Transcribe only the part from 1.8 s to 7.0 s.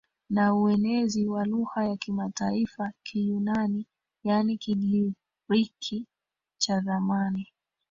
ya kimataifa Kiyunani yaani Kigiriki cha